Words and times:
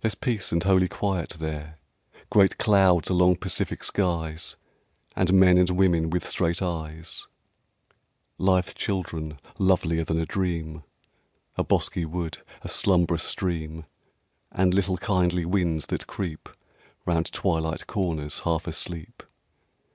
There's 0.00 0.14
peace 0.14 0.52
and 0.52 0.62
holy 0.62 0.88
quiet 0.88 1.34
there, 1.38 1.76
Great 2.30 2.56
clouds 2.56 3.10
along 3.10 3.36
pacific 3.36 3.84
skies, 3.84 4.56
And 5.14 5.34
men 5.34 5.58
and 5.58 5.68
women 5.68 6.08
with 6.08 6.26
straight 6.26 6.62
eyes, 6.62 7.28
Lithe 8.38 8.72
children 8.74 9.36
lovelier 9.58 10.02
than 10.02 10.18
a 10.18 10.24
dream, 10.24 10.82
A 11.56 11.62
bosky 11.62 12.06
wood, 12.06 12.38
a 12.62 12.70
slumbrous 12.70 13.22
stream, 13.24 13.84
And 14.50 14.72
little 14.72 14.96
kindly 14.96 15.44
winds 15.44 15.88
that 15.88 16.06
creep 16.06 16.48
Round 17.04 17.30
twilight 17.30 17.86
corners, 17.86 18.38
half 18.44 18.66
asleep. 18.66 19.22